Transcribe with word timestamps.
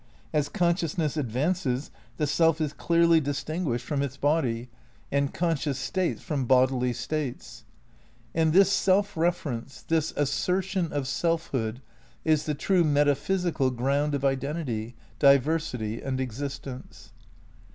As 0.33 0.49
conscious 0.49 0.97
ness 0.97 1.15
advances 1.15 1.91
the 2.17 2.25
self 2.25 2.59
is 2.59 2.73
clearly 2.73 3.19
distinguished 3.21 3.85
from 3.85 4.01
its 4.01 4.17
234 4.17 4.41
THE 4.41 4.41
NEW 4.41 4.49
IDEALISM 4.49 4.67
vi 4.71 5.11
body 5.11 5.21
and 5.21 5.31
conscious 5.55 5.77
states 5.77 6.21
from 6.23 6.45
bodily 6.45 6.91
states, 6.91 7.65
and 8.33 8.51
this 8.51 8.71
self 8.73 9.15
reference, 9.15 9.83
this 9.83 10.11
assertion 10.17 10.91
of 10.91 11.07
selfhood 11.07 11.83
is 12.25 12.47
the 12.47 12.55
true 12.55 12.83
metaphysical 12.83 13.69
ground 13.69 14.15
of 14.15 14.25
identity, 14.25 14.95
diversity 15.19 16.01
and 16.01 16.19
exist 16.19 16.65
ence. 16.65 17.11